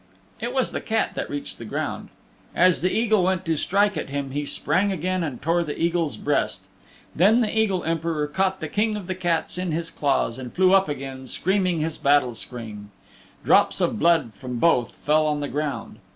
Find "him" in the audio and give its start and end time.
4.09-4.31